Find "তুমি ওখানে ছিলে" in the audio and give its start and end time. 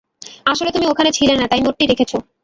0.71-1.33